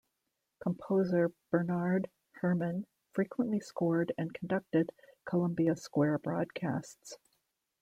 [0.63, 4.91] Composer Bernard Hermann frequently scored and conducted
[5.27, 7.19] Columbia Square broadcasts.